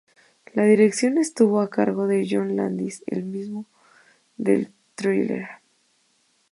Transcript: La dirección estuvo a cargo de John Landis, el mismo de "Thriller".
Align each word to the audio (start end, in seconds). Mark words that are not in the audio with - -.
La 0.55 0.63
dirección 0.65 1.19
estuvo 1.19 1.61
a 1.61 1.69
cargo 1.69 2.07
de 2.07 2.25
John 2.27 2.55
Landis, 2.55 3.03
el 3.05 3.21
mismo 3.23 3.67
de 4.35 4.71
"Thriller". 4.95 5.45